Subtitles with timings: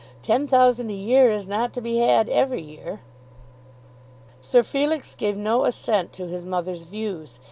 [0.23, 3.01] Ten thousand a year is not to be had every year."
[4.41, 7.37] Sir Felix gave no assent to his mother's views.